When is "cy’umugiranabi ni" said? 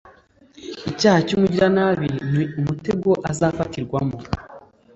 1.27-2.43